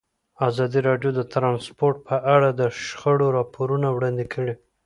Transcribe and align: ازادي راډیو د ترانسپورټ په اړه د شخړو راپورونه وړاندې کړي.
ازادي 0.47 0.79
راډیو 0.89 1.11
د 1.15 1.21
ترانسپورټ 1.33 1.97
په 2.07 2.15
اړه 2.35 2.49
د 2.53 2.61
شخړو 2.85 3.27
راپورونه 3.37 3.87
وړاندې 3.91 4.25
کړي. 4.33 4.53